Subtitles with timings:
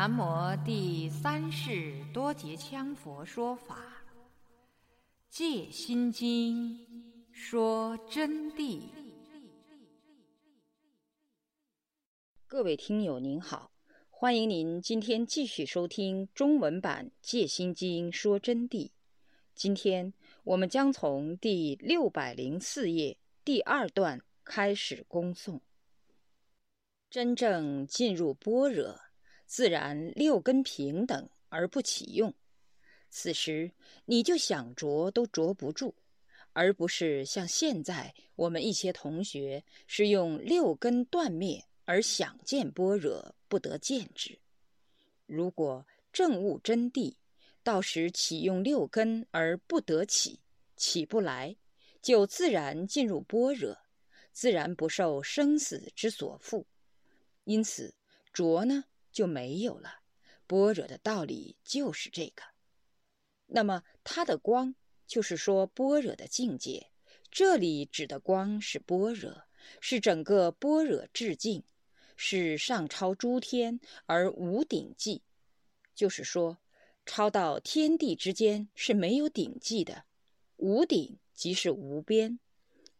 [0.00, 3.76] 南无第三世多杰羌佛说法，
[5.28, 6.78] 《戒心经》
[7.34, 8.80] 说真谛。
[12.46, 13.72] 各位听友您好，
[14.08, 18.92] 欢迎您今天继续收听中文版《戒心经》说真谛。
[19.54, 20.14] 今天
[20.44, 25.60] 我们将从第六百零四页第二段开始恭诵。
[27.10, 28.98] 真正进入般若，
[29.50, 32.32] 自然六根平等而不起用。
[33.10, 33.72] 此时
[34.04, 35.92] 你就想着都着不住，
[36.52, 44.38] 而不是像现在我们一些同学是用六根断灭而想见般若不得见之。
[45.26, 47.16] 如果正悟真谛，
[47.64, 50.38] 到时起用六根而不得起，
[50.76, 51.56] 起不来，
[52.00, 53.76] 就自然进入般若，
[54.30, 56.64] 自然不受生死之所缚。
[57.42, 57.92] 因此，
[58.32, 60.00] 着呢就没有了。
[60.46, 62.42] 般若的道理就是这个。
[63.46, 64.74] 那么，它的光
[65.06, 66.90] 就是说般若的境界。
[67.30, 69.44] 这里指的光是般若，
[69.80, 71.62] 是整个般若智境，
[72.16, 75.22] 是上超诸天而无顶际，
[75.94, 76.58] 就是说。
[77.06, 80.04] 超到天地之间是没有顶际的，
[80.58, 82.38] 无顶即是无边，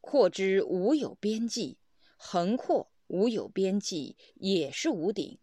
[0.01, 1.79] 扩之无有边际，
[2.17, 5.39] 横扩无有边际也是无顶，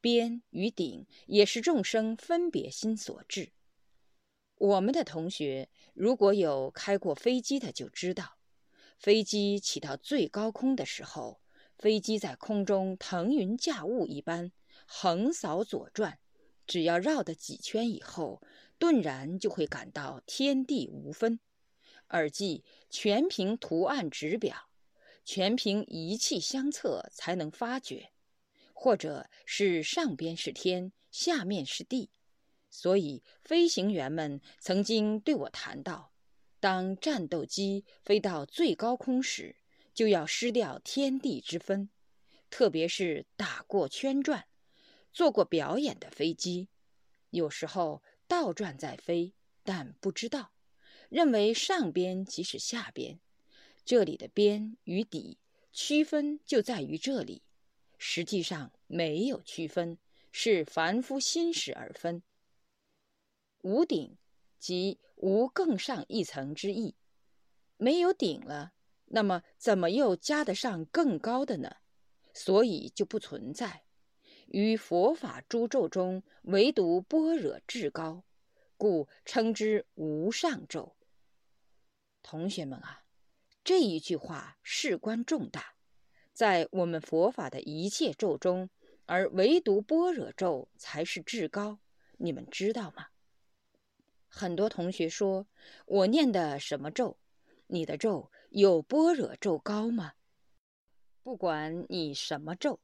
[0.00, 3.52] 边与顶也是众生分别心所致。
[4.56, 8.38] 我们的同学如果有开过飞机的，就知道，
[8.98, 11.40] 飞机起到最高空的时候，
[11.78, 14.52] 飞机在空中腾云驾雾一般，
[14.86, 16.18] 横扫左转。
[16.66, 18.42] 只要绕的几圈以后，
[18.78, 21.38] 顿然就会感到天地无分，
[22.10, 24.68] 耳即全凭图案指表，
[25.24, 28.10] 全凭仪器相测才能发觉，
[28.78, 32.10] 或者是上边是天，下面是地。
[32.68, 36.12] 所以飞行员们曾经对我谈到，
[36.60, 39.56] 当战斗机飞到最高空时，
[39.94, 41.88] 就要失掉天地之分，
[42.50, 44.46] 特别是打过圈转。
[45.10, 46.68] 做过表演的飞机，
[47.30, 49.32] 有时候倒转在飞，
[49.64, 50.52] 但不知道，
[51.08, 53.20] 认为上边即是下边，
[53.86, 55.38] 这里的边与底
[55.72, 57.42] 区分就在于这里，
[57.98, 59.98] 实际上没有区分，
[60.30, 62.22] 是凡夫心识而分。
[63.62, 64.16] 无顶
[64.58, 66.96] 即无更上一层之意，
[67.76, 68.72] 没有顶了，
[69.06, 71.76] 那么怎么又加得上更高的呢？
[72.32, 73.84] 所以就不存在。
[74.48, 78.24] 于佛法诸咒中，唯独般若至高，
[78.76, 80.96] 故称之无上咒。
[82.22, 83.04] 同学们啊，
[83.64, 85.75] 这一句话事关重大，
[86.36, 88.68] 在我们佛法的一切咒中，
[89.06, 91.78] 而唯独般若咒才是至高。
[92.18, 93.06] 你们知道吗？
[94.28, 95.46] 很多同学说
[95.86, 97.16] 我念的什么咒？
[97.68, 100.12] 你的咒有般若咒高吗？
[101.22, 102.80] 不管你什么咒。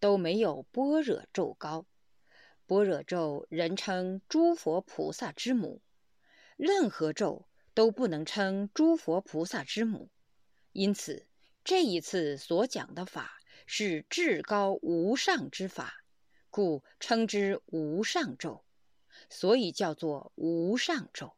[0.00, 1.84] 都没有般若咒高，
[2.66, 5.82] 般若咒人称诸佛菩萨之母，
[6.56, 10.08] 任何咒都不能称诸佛菩萨之母。
[10.72, 11.26] 因此，
[11.64, 16.04] 这一次所讲的法是至高无上之法，
[16.50, 18.62] 故称之无上咒，
[19.30, 21.34] 所以叫做无上咒。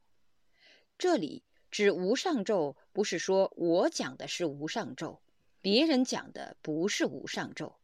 [0.99, 5.23] 这里指无上咒，不是说我讲的是无上咒，
[5.61, 7.79] 别人讲的不是无上咒。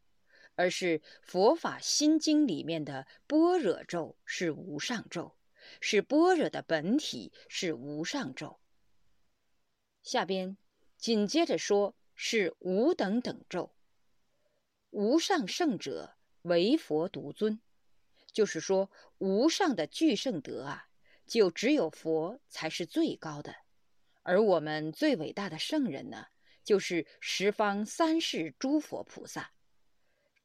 [0.55, 5.35] 而是佛法心经里面的般若咒是无上咒，
[5.81, 8.59] 是般若的本体是无上咒。
[10.03, 10.59] 下边
[10.99, 11.95] 紧接着说
[12.25, 13.73] 是无等等咒，
[14.91, 17.61] 无上圣者唯佛独尊，
[18.33, 20.87] 就是说无上的具圣德啊，
[21.27, 23.57] 就只有佛才是最高的，
[24.23, 26.29] 而我们最伟大的圣人呢，
[26.63, 29.51] 就是十方三世诸佛菩萨。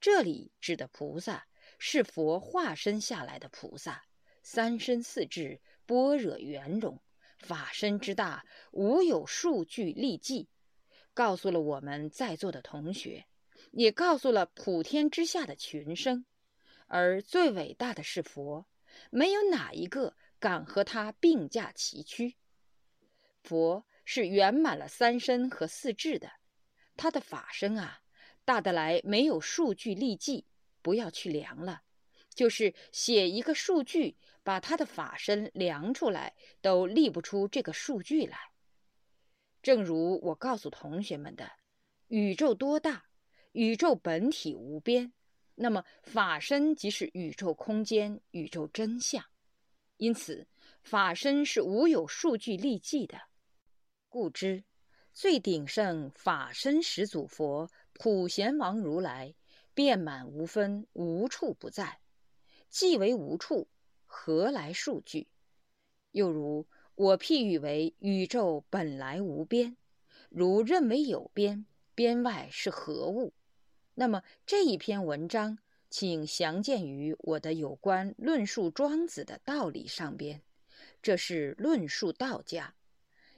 [0.01, 1.45] 这里指的菩萨
[1.77, 4.05] 是佛化身下来的菩萨，
[4.41, 6.99] 三身四智，般若圆融，
[7.37, 10.49] 法身之大，无有数据例记，
[11.17, 13.25] 告诉了我们在座的同学，
[13.71, 16.23] 也告诉了普天之下的群生。
[16.85, 18.67] 而最伟大的是佛，
[19.09, 22.35] 没有哪一个敢和他并驾齐驱。
[23.41, 26.33] 佛是圆满了三身和四智的，
[26.95, 28.01] 他的法身啊。
[28.45, 30.45] 大得来没有数据立记，
[30.83, 31.81] 不要去量了，
[32.35, 38.37] 就是写一个数据，把他的法身量出来，都立不出这个数据来。
[39.67, 41.51] 正如我告诉同学们的，
[42.07, 43.03] 宇宙多大？
[43.51, 45.11] 宇宙本体无边，
[45.55, 49.21] 那么法身即是宇宙空间、宇宙真相。
[49.97, 50.47] 因此，
[50.83, 53.19] 法身是无有数据立迹的。
[54.07, 54.63] 故知
[55.11, 59.35] 最鼎盛法身始祖佛普贤王如来，
[59.73, 61.99] 遍满无分，无处不在。
[62.69, 63.67] 既为无处，
[64.05, 65.27] 何来数据？
[66.13, 66.65] 又如
[66.97, 69.77] 我譬喻为宇宙本来无边，
[70.29, 73.33] 如认为有边，边外是何物？
[73.93, 75.59] 那么这一篇文章。
[75.89, 80.41] 请详见于我的有关论述庄子的道理上边，
[81.01, 82.75] 这是论述道家。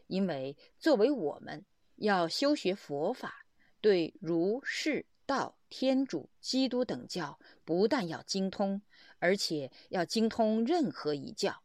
[0.08, 1.64] 因为作为我们
[1.98, 3.46] 要修学佛法，
[3.82, 8.82] 对儒、释、道、天主、基督等教，不但要精通，
[9.20, 11.62] 而且要精通任何一教，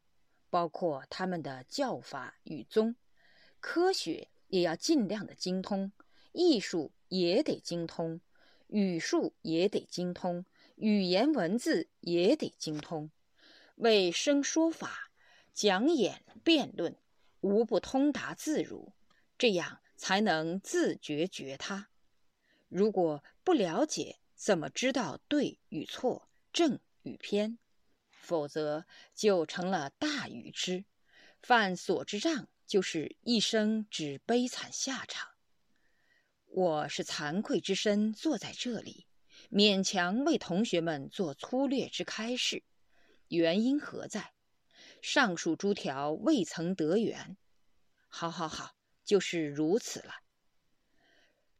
[0.54, 2.94] 包括他们的教法与宗。
[3.58, 5.90] 科学也要尽量的精通，
[6.30, 8.20] 艺术也得精通，
[8.68, 10.46] 语术也得精通。
[10.76, 13.10] 语言文字也得精通，
[13.74, 15.10] 为生说法、
[15.52, 16.96] 讲演、辩论，
[17.40, 18.92] 无不通达自如，
[19.36, 21.88] 这样才能自觉觉他。
[22.68, 27.58] 如果不了解，怎么知道对与错、正与偏？
[28.24, 30.86] 否则就成了大愚痴，
[31.42, 35.28] 犯所之障，就是一生只悲惨下场。
[36.46, 39.06] 我是惭愧之身，坐在这里。
[39.50, 42.62] 勉强为同学们做粗略之开示，
[43.28, 44.32] 原因何在？
[45.02, 47.36] 上述诸条未曾得缘。
[48.08, 48.74] 好，好，好，
[49.04, 50.14] 就是如此了。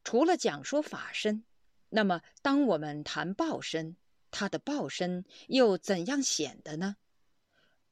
[0.03, 1.45] 除了讲说法身，
[1.91, 3.97] 那么当我们谈报身，
[4.35, 6.97] 他的报身又怎样显的呢？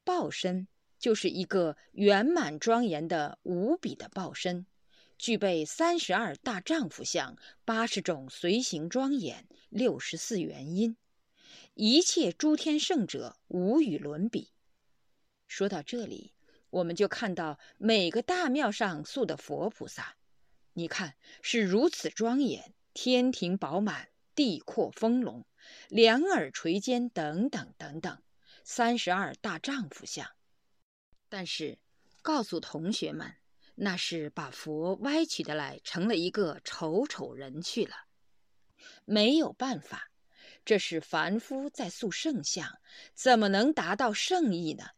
[0.03, 0.67] 报身
[0.99, 4.67] 就是一个圆满庄严的无比的报身。
[5.17, 10.97] 具备三十二大丈夫相，八十种随行庄严，六十四元音，
[11.75, 14.50] 一切诸天圣者无与伦比。
[15.47, 16.33] 说到这里，
[16.71, 20.17] 我们就看到每个大庙上塑的佛菩萨，
[20.73, 25.44] 你看是如此庄严，天庭饱满，地阔丰隆，
[25.88, 28.23] 两耳垂肩，等等等等，
[28.64, 30.29] 三十二大丈夫相。
[31.29, 31.79] 但是，
[32.23, 33.35] 告诉同学们。
[33.75, 37.94] 那是把佛歪曲的来，成了一个丑丑人去了。
[39.06, 40.11] 没有办法，
[40.62, 42.79] 这是凡夫在塑圣像，
[43.15, 44.91] 怎么能达到圣意呢？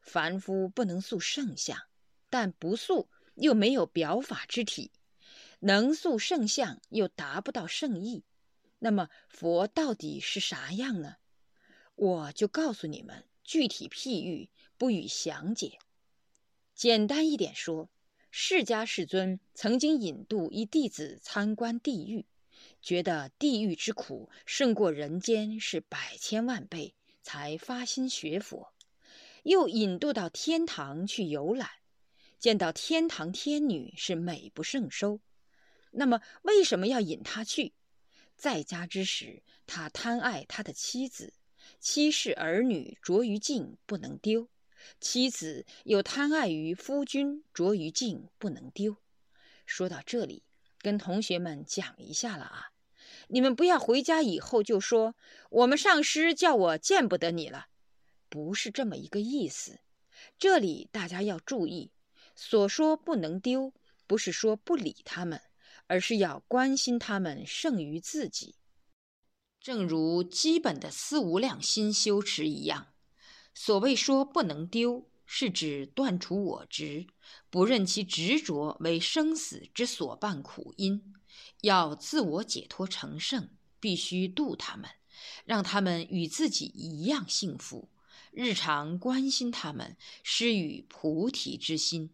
[0.00, 1.78] 凡夫不能塑圣像，
[2.30, 4.90] 但不塑又没有表法之体，
[5.60, 8.24] 能塑圣像又达不到圣意。
[8.86, 11.16] 那么佛到底是啥样呢？
[11.96, 14.48] 我就告诉你们，具体譬喻
[14.78, 15.80] 不予详解。
[16.72, 17.90] 简单一点说。
[18.30, 22.26] 释迦世尊曾经引渡一弟子参观地狱，
[22.80, 28.72] 觉得地狱之苦胜过人间是百千万倍，才发心学佛。
[29.42, 31.68] 又引渡到天堂去游览，
[32.38, 35.20] 见到天堂天女是美不胜收。
[35.90, 37.72] 那么为什么要引他去？
[38.36, 41.32] 在家之时，他贪爱他的妻子，
[41.80, 44.48] 妻室儿女着于境不能丢。
[45.00, 48.96] 妻子又贪爱于夫君，着于境不能丢。
[49.64, 50.44] 说到这里，
[50.80, 52.72] 跟同学们讲一下了啊！
[53.28, 55.16] 你们不要回家以后就说
[55.50, 57.66] 我们上师叫我见不得你了，
[58.28, 59.80] 不是这么一个意思。
[60.38, 61.90] 这里大家要注意，
[62.36, 63.72] 所说不能丢，
[64.06, 65.40] 不是说不理他们，
[65.86, 68.56] 而是要关心他们胜于自己。
[69.60, 72.88] 正如基本的四无量心修持一样。
[73.54, 77.06] 所谓说不能丢，是指断除我执，
[77.50, 81.14] 不任其执着为生死之所伴苦因。
[81.62, 83.48] 要自我解脱成圣，
[83.80, 84.88] 必须度他们，
[85.44, 87.88] 让他们与自己一样幸福。
[88.30, 92.10] 日常关心他们，施予菩提之心。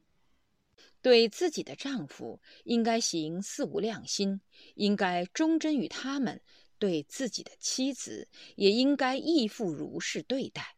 [1.02, 4.40] 对自己的丈夫，应该行四无量心，
[4.76, 6.38] 应该忠贞于他们；
[6.78, 10.76] 对自己的妻子，也应该义父如是对待。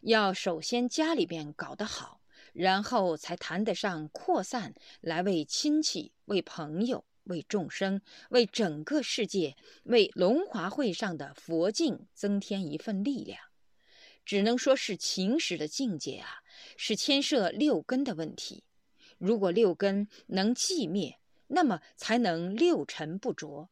[0.00, 2.22] 要首先家里边搞得好，
[2.54, 8.00] 然后才谈得上扩散来为亲戚、为朋友、为众生、
[8.30, 13.38] 为整个世界、为龙华会上的佛境增添一份力量。
[14.24, 16.28] 只能说是情识的境界啊，
[16.78, 18.64] 是牵涉六根的问题。
[19.20, 23.70] 如果六根能寂灭，那么才能六尘不着。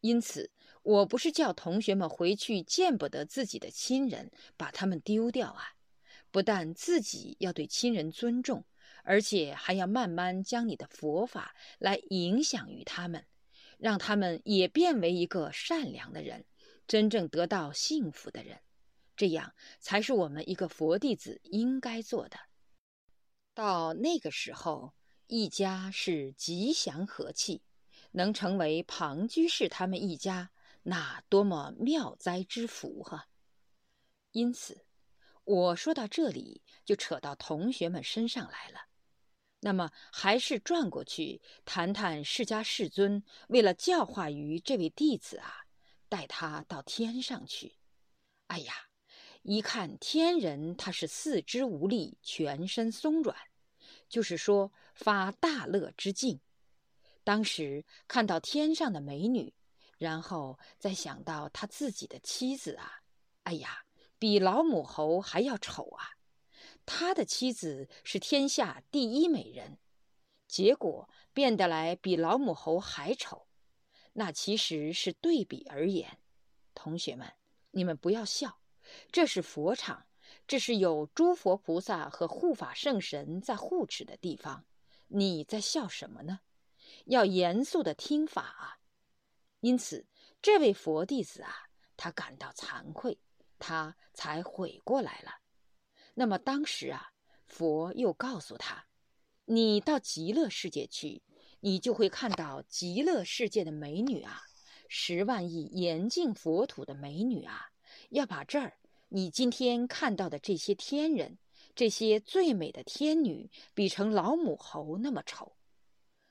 [0.00, 0.50] 因此。
[0.86, 5.74] 我不是叫同学们回去见不得自己的亲人，把他们丢掉啊！
[6.30, 8.64] 不但自己要对亲人尊重，
[9.02, 13.26] 而且还要慢慢将你的佛法来影响于他们，
[13.78, 16.44] 让他们也变为一个善良的人，
[16.86, 18.60] 真正得到幸福的人。
[19.16, 22.38] 这样才是我们一个佛弟子应该做的。
[23.56, 24.92] 到那个时候，
[25.28, 27.62] 一家是吉祥和气，
[28.10, 30.50] 能成为庞居士他们一家，
[30.82, 33.28] 那多么妙哉之福啊！
[34.32, 34.84] 因此，
[35.44, 38.88] 我说到这里就扯到同学们身上来了。
[39.60, 45.64] 那么，还是转过去谈谈释迦世尊为了教化于这位弟子啊，
[46.10, 47.78] 带他到天上去。
[48.48, 48.74] 哎呀！
[49.48, 53.36] 一看天人，他是四肢无力，全身松软，
[54.08, 56.40] 就是说发大乐之境。
[57.22, 59.54] 当时看到天上的美女，
[59.98, 63.02] 然后再想到他自己的妻子啊，
[63.44, 63.84] 哎呀，
[64.18, 66.16] 比老母猴还要丑啊！
[66.84, 69.78] 他的妻子是天下第一美人，
[70.48, 73.46] 结果变得来比老母猴还丑，
[74.14, 76.18] 那其实是对比而言。
[76.74, 77.32] 同学们，
[77.70, 78.58] 你们不要笑。
[79.10, 80.06] 这是佛场，
[80.46, 84.64] 这是有诸佛菩萨和护法圣神在护持的地方。
[85.08, 86.40] 你在笑什么呢？
[87.06, 88.78] 要严肃的听法啊！
[89.60, 90.06] 因此，
[90.40, 93.18] 这位佛弟子啊，他感到惭愧，
[93.58, 95.32] 他才悔过来了。
[96.14, 97.12] 那么当时啊，
[97.46, 98.86] 佛又告诉他
[99.46, 101.22] ：“你到极乐世界去，
[101.60, 104.42] 你就会看到极乐世界的美女啊，
[104.88, 107.70] 十万亿严净佛土的美女啊。”
[108.10, 108.74] 要把这儿
[109.08, 111.38] 你今天看到的这些天人，
[111.74, 115.52] 这些最美的天女，比成老母猴那么丑。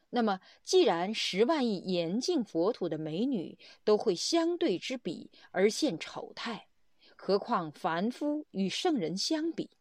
[0.10, 6.68] 那么，既然十万亿严净佛土的美女都会相对之比而现丑态，
[7.18, 9.72] 何况凡夫与圣人相比？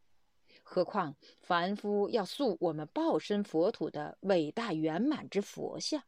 [0.63, 6.03] 何况凡夫要塑我们报身佛土的伟大圆满之佛像，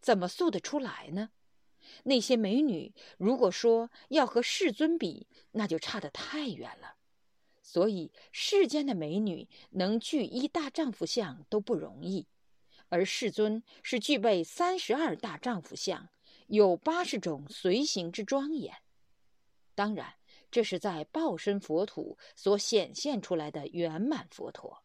[0.00, 1.30] 怎么塑得出来呢？
[2.04, 6.96] 那些美女，如果说要和世尊比，那就差得太远了。
[7.62, 12.26] 所以世间的美女能具一大丈夫相都不容易，
[12.88, 16.08] 而世尊是具备三十二大丈夫相，
[16.48, 18.74] 有八十种随行之庄严。
[19.76, 20.14] 当然，
[20.50, 24.82] 这是在报身佛土所显现出来的圆满佛陀，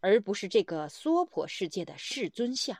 [0.00, 2.76] 而不是这个娑婆世界的世尊相。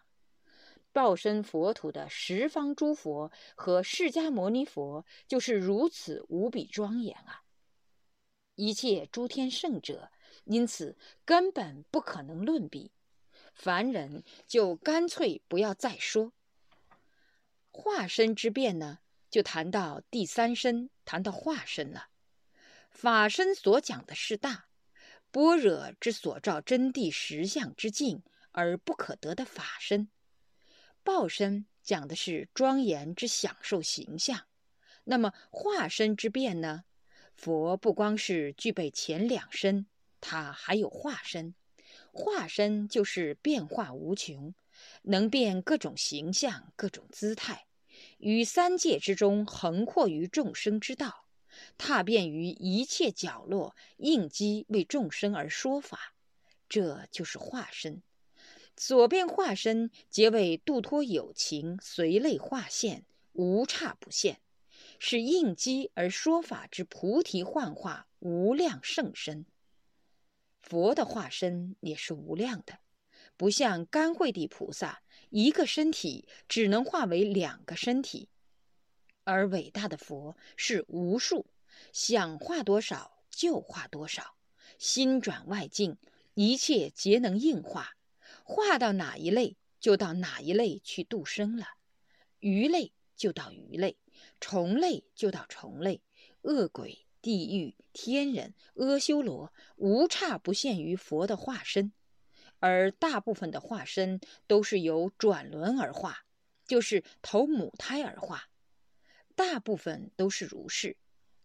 [0.96, 7.42] 报身佛土的十方诸佛和释迦牟尼佛就是如此无比庄严啊！
[8.54, 10.10] 一切诸天圣者，
[10.44, 12.92] 因此根本不可能论比。
[13.52, 16.32] 凡人就干脆不要再说
[17.70, 22.08] 化身之变呢，就谈到第三身，谈到化身了。
[22.90, 24.64] 法身所讲的是大
[25.30, 28.22] 般若之所照真谛实相之境
[28.52, 30.08] 而不可得的法身。
[31.06, 34.46] 报身讲的是庄严之享受形象，
[35.04, 36.82] 那么化身之变呢？
[37.36, 39.86] 佛不光是具备前两身，
[40.20, 41.54] 他还有化身。
[42.10, 44.52] 化身就是变化无穷，
[45.02, 47.66] 能变各种形象、各种姿态，
[48.18, 51.28] 于三界之中横阔于众生之道，
[51.78, 56.16] 踏遍于一切角落，应机为众生而说法，
[56.68, 58.02] 这就是化身。
[58.78, 64.40] 所变化身，皆为度脱有情，随类化现，无差不现，
[64.98, 69.46] 是应机而说法之菩提幻化无量圣身。
[70.60, 72.80] 佛的化身也是无量的，
[73.36, 78.28] 不像甘惠地菩萨一个身体只能化为两个身体，
[79.24, 81.46] 而伟大的佛是无数，
[81.92, 84.36] 想化多少就化多少，
[84.78, 85.96] 心转外境，
[86.34, 87.95] 一切皆能应化。
[88.48, 91.64] 化到哪一类，就到哪一类去度生了；
[92.38, 93.98] 鱼类就到鱼类，
[94.40, 96.00] 虫类就到虫类，
[96.42, 101.92] 恶鬼、地狱、天人、阿修罗，无差不限于佛的化身。
[102.60, 106.24] 而大部分的化身都是由转轮而化，
[106.64, 108.48] 就是投母胎而化。
[109.34, 110.96] 大部分都是如是，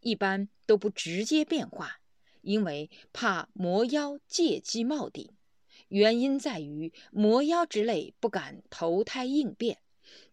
[0.02, 2.00] 一般都不直接变化，
[2.42, 5.36] 因为怕魔妖借机冒顶。
[5.92, 9.80] 原因在于魔妖之类不敢投胎应变，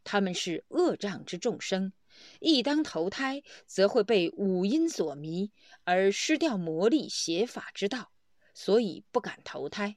[0.05, 1.93] 他们是恶障之众生，
[2.39, 5.51] 一当投胎，则会被五阴所迷，
[5.83, 8.13] 而失掉魔力邪法之道，
[8.55, 9.97] 所以不敢投胎。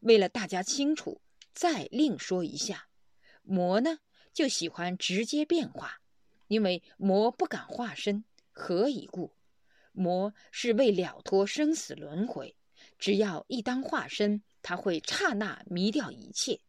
[0.00, 1.20] 为了大家清楚，
[1.52, 2.88] 再另说一下，
[3.42, 3.98] 魔呢
[4.32, 6.00] 就喜欢直接变化，
[6.48, 9.34] 因为魔不敢化身，何以故？
[9.92, 12.56] 魔是为了脱生死轮回，
[12.98, 14.42] 只要一当化身。
[14.62, 16.60] 他会刹那迷掉一切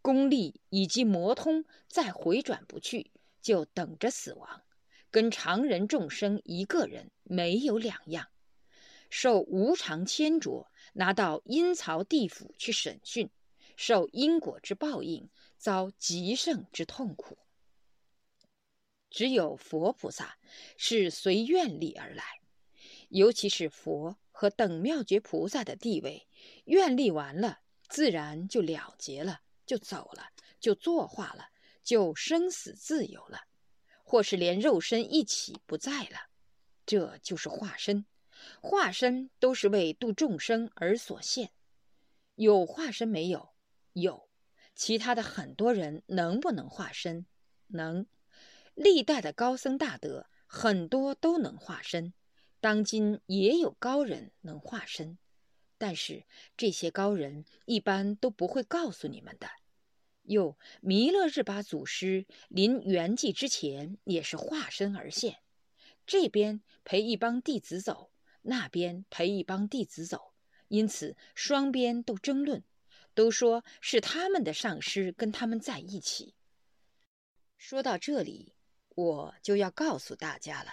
[0.00, 4.62] 功力以及魔通，再回转不去，就等着死亡。
[5.10, 8.28] 跟常人众生一个人没有两样，
[9.10, 13.28] 受无常牵着，拿到阴曹地府去审讯，
[13.76, 17.36] 受因果之报应，遭极盛之痛苦。
[19.10, 20.38] 只有佛菩萨
[20.78, 22.24] 是随愿力而来，
[23.10, 26.26] 尤其是佛和等妙觉菩萨的地位，
[26.64, 31.50] 愿力完了，自然就了结了，就走了，就作化了，
[31.84, 33.42] 就生死自由了，
[34.02, 36.26] 或是连肉身一起不在了，
[36.84, 38.04] 这就是化身。
[38.60, 41.52] 化身都是为度众生而所现，
[42.34, 43.54] 有化身没有？
[43.92, 44.28] 有。
[44.74, 47.26] 其他的很多人能不能化身？
[47.68, 48.08] 能。
[48.74, 52.12] 历代的高僧大德很多都能化身，
[52.62, 55.18] 当今也有高人能化身，
[55.78, 56.24] 但是
[56.56, 59.50] 这些高人一般都不会告诉你们的。
[60.22, 65.40] 又弥勒日巴祖师临圆寂之前也是化身而现，
[66.06, 70.32] 这边陪一帮弟子走，那边陪一帮弟子走，
[70.68, 72.62] 因此双边都争论，
[73.12, 76.36] 都说是他们的上师跟他们在一起。
[77.58, 78.54] 说到这里。
[78.94, 80.70] 我就要告诉大家了，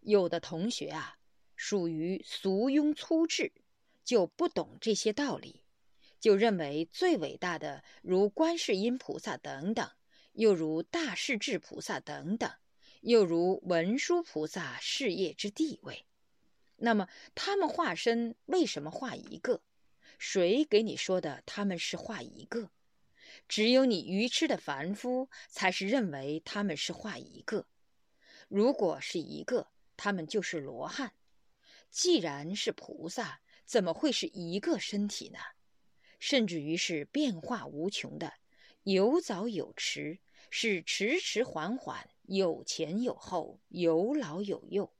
[0.00, 1.18] 有的同学啊，
[1.56, 3.52] 属于俗庸粗智，
[4.04, 5.62] 就不懂这些道理，
[6.18, 9.90] 就认为最伟大的如观世音菩萨等等，
[10.32, 12.50] 又如大势至菩萨等等，
[13.00, 16.04] 又如文殊菩萨事业之地位。
[16.76, 19.62] 那么他们化身为什么化一个？
[20.18, 22.70] 谁给你说的他们是化一个？
[23.46, 27.66] 只有你愚痴的凡夫才是认为他们是画一个，
[28.48, 31.12] 如果是一个，他们就是罗汉。
[31.90, 35.38] 既然是菩萨，怎么会是一个身体呢？
[36.18, 38.32] 甚至于是变化无穷的，
[38.84, 44.94] 有早有迟，是迟迟缓缓，有前有后，有老有幼，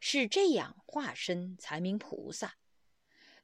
[0.00, 2.54] 是这样化身才名菩萨。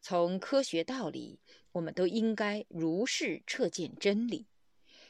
[0.01, 1.41] 从科学道理。
[1.73, 4.47] 我们都应该如是彻见真理，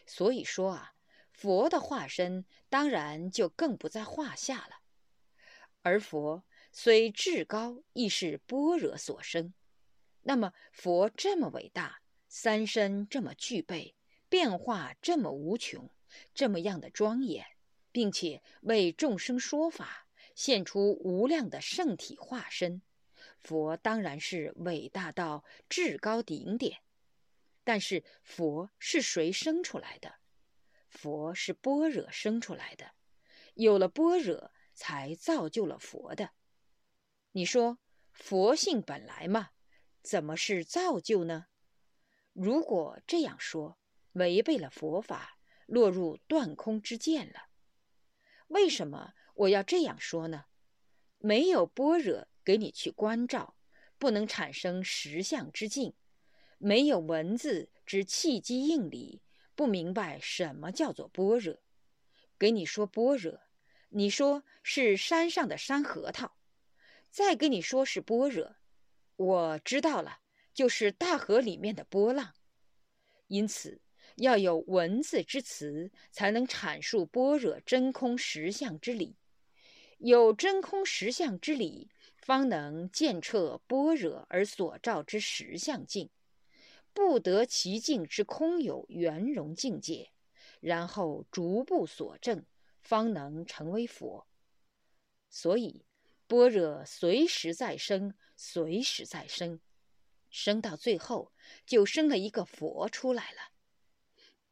[0.07, 0.94] 所以说啊，
[1.33, 4.81] 佛的化身当然就更不在话下了。
[5.82, 9.52] 而佛虽至高，亦是般若所生。
[10.22, 13.96] 那么佛这么伟大，三身这么具备，
[14.28, 15.90] 变化这么无穷，
[16.32, 17.44] 这么样的庄严，
[17.90, 22.80] 并且为众生说法，现出无量的圣体化身。
[23.38, 26.78] 佛当然是伟大到至高顶点，
[27.64, 30.14] 但是佛是谁生出来的？
[30.88, 32.92] 佛是般若生出来的，
[33.54, 36.30] 有了般若才造就了佛的。
[37.32, 37.78] 你说
[38.11, 39.50] 佛性本来嘛，
[40.02, 41.46] 怎么是造就呢？
[42.32, 43.78] 如果这样说，
[44.12, 47.48] 违背了佛法，落入断空之见了。
[48.48, 50.46] 为什么我要这样说呢？
[51.18, 52.28] 没有般若。
[52.44, 53.54] 给你去关照，
[53.98, 55.92] 不能产生实相之境；
[56.58, 59.22] 没有文字之契机应理，
[59.54, 61.61] 不明白什么叫做般若。
[62.37, 63.40] 给你说般若，
[63.92, 66.37] 你说是山上的山核桃；
[67.11, 68.57] 再给你说是般若，
[69.16, 70.18] 我知道了，
[70.52, 72.35] 就是大河里面的波浪。
[73.28, 73.81] 因此，
[74.16, 79.16] 要有文字之词，才能阐述般若真空实相之理。
[79.98, 81.90] 有真空实相之理。
[82.16, 86.09] 方能见彻般若而所照之实相境，
[86.92, 90.12] 不得其境之空有圆融境界，
[90.61, 92.46] 然后逐步所证，
[92.82, 94.26] 方能成为佛。
[95.30, 95.86] 所以，
[96.26, 99.60] 般若随时在生，随时在生，
[100.28, 101.32] 生到最后
[101.64, 103.52] 就生了一个佛出来了。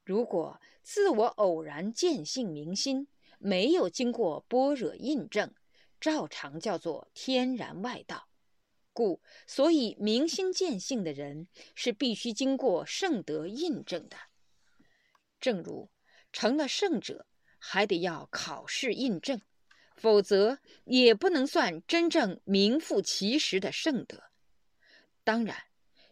[0.05, 5.55] 如果自我偶然见性明心，没有经过般若印证。
[6.01, 8.31] 照常叫做天然外道，
[8.95, 14.17] 故所以明心见性的人是必须经过圣德印证的。
[15.39, 15.91] 正如
[16.33, 17.27] 成了圣者，
[17.61, 19.41] 还得要考试印证，
[19.95, 24.25] 否则也不能算真正名副其实的圣德。
[25.23, 25.65] 当然，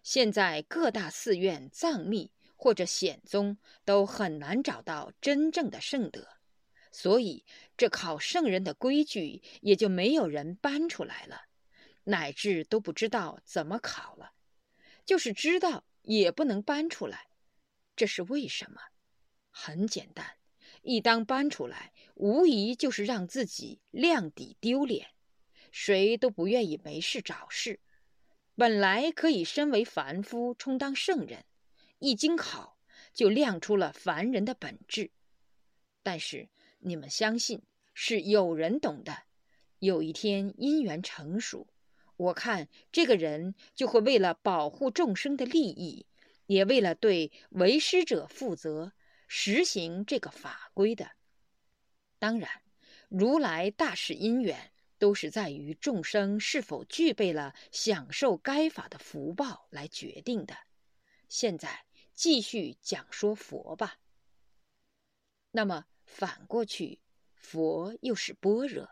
[0.02, 6.28] 现在各大寺院、藏密或者显宗都很难找到真正的圣德。
[6.92, 7.44] 所以，
[7.76, 11.42] 这考圣人的规矩也就没有人搬出来了，
[12.04, 14.32] 乃至都不知道怎么考了。
[15.04, 17.28] 就是知道，也不能搬出来。
[17.96, 18.80] 这是为什么？
[19.50, 20.37] 很简单，
[20.88, 25.08] 一当搬出来，无疑就是让自己亮底丢脸。
[25.70, 27.78] 谁都不愿意没事找事。
[28.54, 31.44] 本来可以身为凡夫充当圣人，
[31.98, 32.78] 一经考，
[33.12, 35.10] 就亮出了凡人的本质。
[36.02, 36.48] 但是。
[36.80, 37.60] 你们相信
[37.92, 39.24] 是有人懂的。
[39.80, 41.66] 有一天因缘成熟，
[42.16, 46.06] 我看这个人就会为了保护众生的利益，
[46.46, 48.92] 也为了对为师者负责，
[49.28, 51.12] 实行这个法规的。
[52.18, 52.50] 当然，
[53.08, 60.56] 如来大事因缘都是在于众生是否具备了享受该法的福报来决定的。
[61.28, 63.98] 现在继续讲说佛吧。
[65.52, 67.00] 那么反过去，
[67.34, 68.90] 佛又是般若。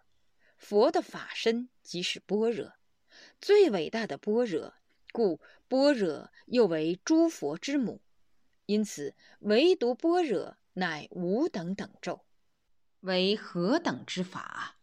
[0.56, 2.72] 佛的法身即是般若，
[3.40, 4.74] 最伟大的般若，
[5.12, 8.00] 故般若又为诸佛之母。
[8.66, 12.24] 因此，唯独般若乃无等等咒，
[13.00, 14.78] 为何等之法？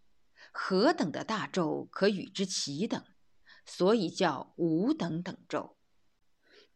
[0.52, 3.04] 何等的大咒可与之齐等？
[3.66, 5.78] 所以叫无等等咒。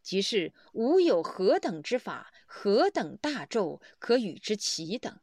[0.01, 5.19] 即是无有何等之法，何等大咒可与之齐等？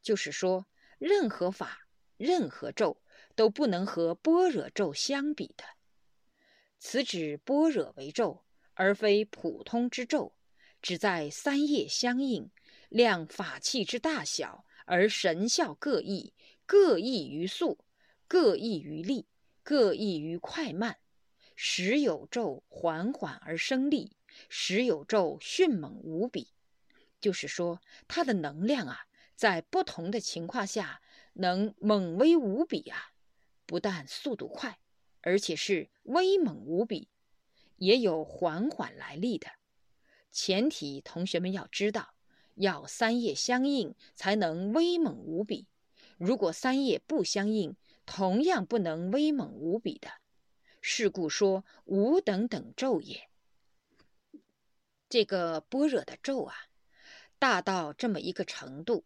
[0.00, 0.66] 就是说，
[0.98, 1.78] 任何法。
[2.18, 3.02] 任何咒
[3.34, 5.64] 都不能和般若咒相比的。
[6.78, 10.32] 此指般若为咒，而非普通之咒，
[10.82, 12.50] 只在三业相应，
[12.90, 16.34] 量法器之大小，而神效各异，
[16.66, 17.78] 各异于速，
[18.28, 19.26] 各异于力，
[19.62, 20.98] 各异于快慢。
[21.56, 24.16] 时有咒缓缓而生力，
[24.48, 26.48] 时有咒迅猛无比。
[27.20, 31.00] 就是说，它的能量啊，在不同的情况下。
[31.34, 33.14] 能猛威无比啊！
[33.64, 34.78] 不但速度快，
[35.22, 37.08] 而且是威猛无比，
[37.76, 39.48] 也有缓缓来历的。
[40.32, 42.14] 前提同学们要知道，
[42.54, 45.66] 要三业相应才能威猛无比。
[46.16, 50.08] 如果三业不相应，同样不能威猛无比的。
[50.80, 53.28] 是故说无等等咒也。
[55.08, 56.54] 这个般若的咒啊，
[57.38, 59.04] 大到这么一个程度。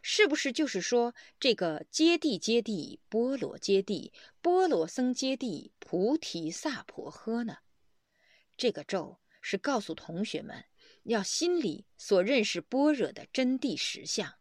[0.00, 7.58] 是不是就是说，这个揭谛揭谛波罗揭谛波罗僧揭谛菩提萨婆诃呢？
[8.56, 9.18] 这个咒
[9.50, 10.66] 是告诉同学们，
[11.04, 14.34] 要心里所认识般若的真谛实相，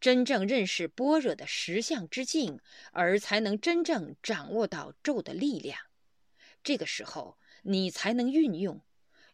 [0.00, 2.60] 真正认识般若的实相之境，
[2.92, 5.76] 而才能真正掌握到咒的力量。
[6.62, 8.80] 这个时候，你才能运用，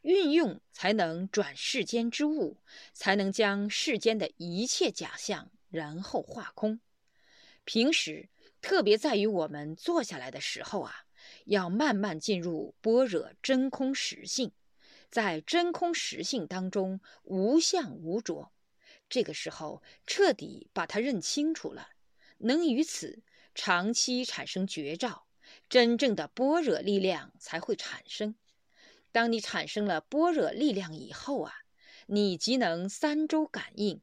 [0.01, 2.57] 运用才能转世间之物，
[2.95, 5.51] 才能将世间的一切假象。
[5.69, 6.81] 然后化空。
[7.65, 8.31] 平时
[8.63, 11.05] 特别在于我们坐下来的时候啊，
[11.45, 14.53] 要慢慢进入般若真空实性，
[15.13, 18.51] 在真空实性当中无相无着。
[19.11, 21.91] 这个时候彻底把它认清楚了，
[22.39, 23.23] 能于此
[23.55, 25.27] 长期产生觉照，
[25.69, 28.35] 真正的般若力量才会产生。
[29.13, 31.53] 当你产生了般若力量以后啊，
[32.07, 34.01] 你即能三周感应。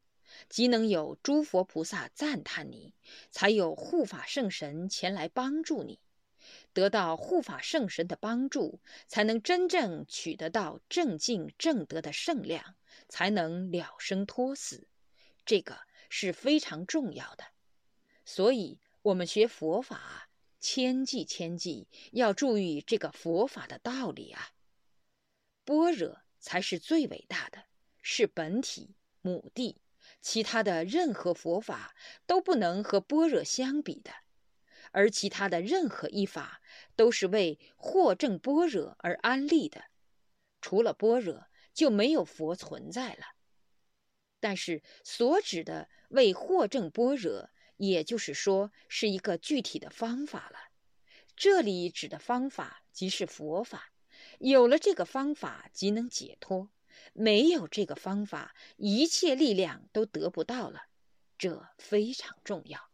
[0.48, 2.93] 即能有诸佛菩萨赞叹你，
[3.32, 6.00] 才有护法圣神前来帮助你。
[6.73, 12.75] 得到护法圣神的帮助，才能真正取得到正境正德的圣量，
[13.08, 14.88] 才能了生脱死。
[15.45, 15.79] 这个
[16.10, 17.43] 是非常重要的。
[18.23, 20.29] 所以，我们学佛法，
[20.60, 24.51] 千记千记，要注意这个佛法的道理啊。
[25.65, 27.65] 般若才是最伟大的，
[28.01, 29.82] 是本体母地。
[30.21, 34.12] 其他的任何佛法都不能和般若相比的，
[34.91, 36.62] 而其他的任何一法
[36.95, 39.86] 都是为获证般若而安立的。
[40.62, 43.25] 除了般若，就没有佛存在了。
[44.39, 50.58] 但是所指的为获证般若，也就是说是一个具体的方法了。
[51.36, 53.93] 这里指的方法即是佛法，
[54.39, 56.69] 有了这个方法，即能解脱。
[57.13, 60.88] 没有这个方法，一切力量都得不到了，
[61.38, 62.88] 这非常重要。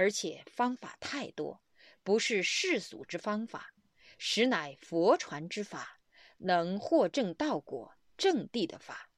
[0.00, 1.60] 而且方法太多，
[2.02, 3.74] 不是世俗之方法，
[4.16, 6.00] 实乃佛传之法，
[6.38, 9.10] 能获正道果、正地的法。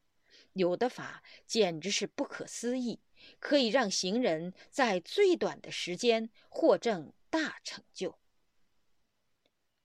[0.54, 3.00] 有的法简直是不可思议，
[3.38, 8.18] 可以让行人在最短的时间获证大成就。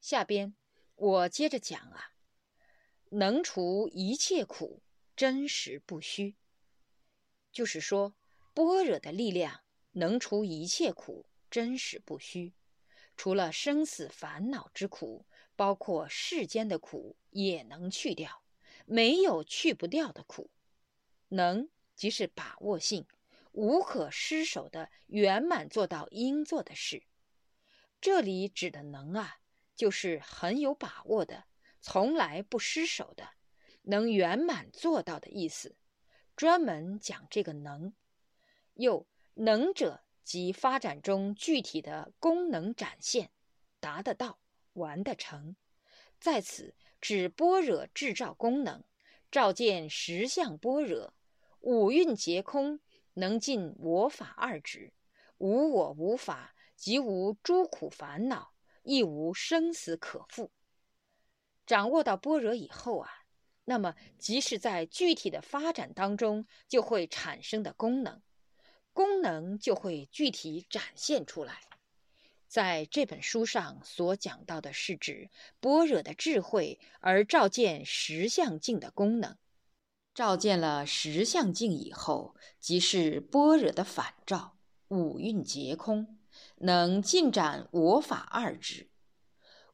[0.01, 0.55] 下边
[0.95, 2.13] 我接着讲啊。
[3.11, 4.81] 能除一切苦，
[5.15, 6.35] 真实不虚。
[7.51, 8.15] 就是说，
[8.55, 9.61] 般若的力量
[9.97, 12.53] 能除一切苦，真实不虚。
[13.15, 18.43] 除了生死烦恼之苦，包括世间的苦也能去掉，
[18.85, 20.51] 没有去不掉的苦。
[21.29, 23.07] 能即是把握性，
[23.53, 27.01] 无可失手的圆满做到应做的事。
[27.99, 29.39] 这里指的能啊，
[29.75, 31.45] 就是很有把握的。
[31.81, 33.31] 从来不失手的，
[33.81, 35.75] 能圆满做到的意思，
[36.35, 37.93] 专门讲这个能。
[38.75, 39.07] 又
[39.39, 43.29] 能者即发展中具体的功能展现，
[43.79, 44.39] 达得到，
[44.73, 45.55] 完得成，
[46.19, 48.83] 在此指般若智照功能，
[49.29, 51.13] 照见实相般若，
[51.59, 52.79] 五蕴皆空，
[53.13, 54.91] 能尽我法二执，
[55.37, 60.51] 无我无法，即无诸苦烦恼，亦无生死可负。
[61.65, 63.09] 掌握到般若以后啊，
[63.65, 68.21] 那么即是在具体的发展当中就会产生的功能。
[68.97, 71.59] 功能就会具体展现出来。
[72.47, 75.29] 在这本书上所讲到的是指
[75.59, 79.37] 般若的智慧而照见实相境的功能。
[80.15, 84.57] 照见了实相境以后，即是般若的反照，
[84.87, 86.17] 五蕴皆空，
[86.55, 88.89] 能尽展我法二执。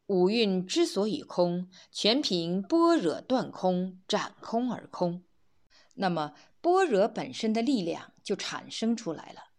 [0.08, 5.24] 五蕴之所以空，全凭般若断空、展空而空。
[5.94, 6.34] 那么。
[6.64, 9.52] 般若本身的力量就产生出来了，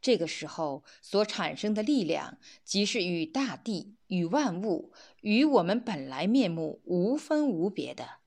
[0.00, 8.20] 这个时候所产生的力量，即是与大地、与万物、与我们本来面目无分无别的。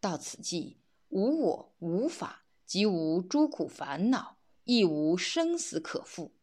[0.00, 0.78] 到此际，
[1.08, 6.36] 无我、无法，即无诸苦烦恼，亦无生死可负。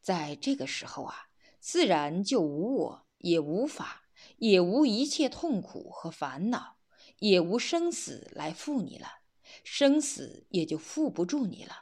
[0.00, 4.02] 在这个时候啊，自然就无我，也无法，
[4.36, 6.76] 也无一切痛苦和烦恼，
[7.20, 9.20] 也无生死来负你了。
[9.64, 11.81] 生死也就负不住你了。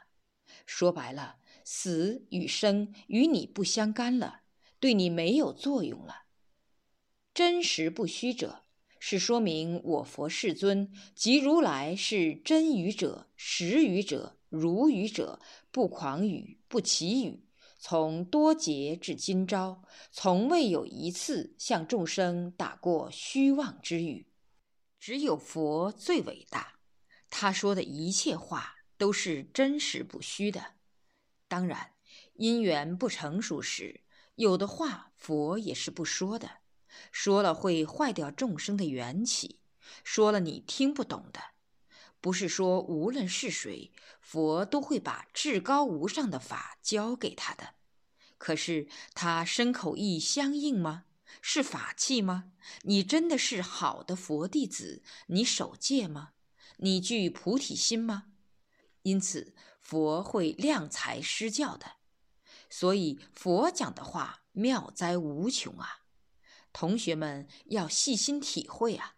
[0.73, 4.43] 说白了，死与生与你不相干了，
[4.79, 6.23] 对你没有作用了。
[7.33, 8.63] 真实不虚者，
[8.97, 17.43] 是说明我佛世尊即如来是真语者、实语者、如语者，不狂语、不绮语，
[17.77, 24.25] 从多劫至今朝，从未有一次向众生打过虚妄之语。
[24.97, 26.79] 只有佛最伟大。
[27.29, 30.75] 他说的一切话都是真实不虚的。
[31.47, 31.93] 当然，
[32.35, 34.01] 因缘不成熟时，
[34.35, 36.59] 有的话佛也是不说的，
[37.11, 39.57] 说了会坏掉众生的缘起，
[40.03, 41.41] 说了你听不懂的。
[42.19, 47.73] 不是说无论是谁，佛都会把至高无上的法教给他的。
[48.37, 51.05] 可是他身口意相应吗？
[51.41, 52.51] 是法器吗？
[52.83, 55.01] 你真的是好的佛弟子？
[55.25, 56.33] 你守戒吗？
[56.77, 58.25] 你具菩提心吗？
[59.03, 61.93] 因此，佛会量才施教的。
[62.69, 66.05] 所以，佛讲的话妙哉无穷啊！
[66.71, 69.15] 同学们要细心体会啊。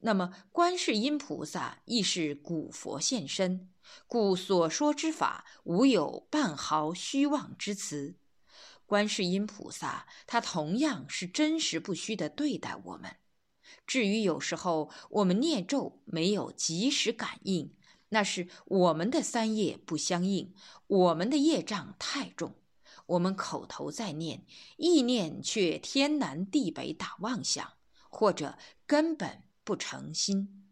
[0.00, 3.70] 那么，观世音菩萨亦是古佛现身，
[4.06, 8.16] 故所说之法无有半毫虚妄之词。
[8.84, 13.16] 观世音菩萨他同样是真实不虚的对待我们。
[13.86, 17.74] 至于有时候我们念咒没有及时感应，
[18.10, 20.54] 那是我们的三业不相应，
[20.86, 22.54] 我们的业障太重。
[23.06, 24.44] 我们口头在念，
[24.76, 27.72] 意念却天南地北打妄想，
[28.08, 30.64] 或者根本不诚心。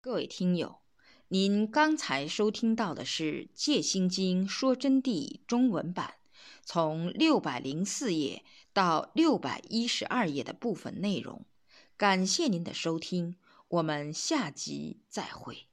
[0.00, 0.80] 各位听友，
[1.28, 6.14] 您刚才收听到的是《戒心经说真谛》中文版。
[6.64, 11.44] 从六百零四页到六百一十二页的部分内容，
[12.00, 13.36] 感谢您的收听，
[13.68, 15.69] 我们下集再会。